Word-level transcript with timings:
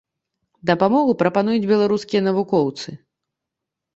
Дапамогу 0.69 1.11
прапануюць 1.21 1.69
беларускія 1.73 2.21
навукоўцы. 2.29 2.89